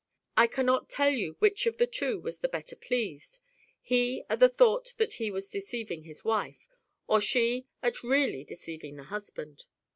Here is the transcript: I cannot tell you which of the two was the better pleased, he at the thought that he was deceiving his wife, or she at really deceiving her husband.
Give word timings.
I 0.35 0.47
cannot 0.47 0.89
tell 0.89 1.11
you 1.11 1.35
which 1.37 1.67
of 1.67 1.77
the 1.77 1.85
two 1.85 2.19
was 2.19 2.39
the 2.39 2.47
better 2.47 2.75
pleased, 2.75 3.39
he 3.79 4.23
at 4.31 4.39
the 4.39 4.49
thought 4.49 4.95
that 4.97 5.13
he 5.13 5.29
was 5.29 5.47
deceiving 5.47 6.05
his 6.05 6.25
wife, 6.25 6.67
or 7.05 7.21
she 7.21 7.67
at 7.83 8.01
really 8.01 8.43
deceiving 8.43 8.97
her 8.97 9.03
husband. 9.03 9.65